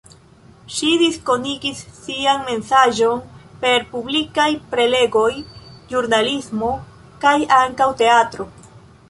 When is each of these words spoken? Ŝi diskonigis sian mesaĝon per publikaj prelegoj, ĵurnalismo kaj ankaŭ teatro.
Ŝi 0.75 0.87
diskonigis 1.01 1.83
sian 1.97 2.41
mesaĝon 2.47 3.21
per 3.67 3.85
publikaj 3.93 4.49
prelegoj, 4.73 5.29
ĵurnalismo 5.93 6.73
kaj 7.27 7.37
ankaŭ 7.61 7.93
teatro. 8.03 8.51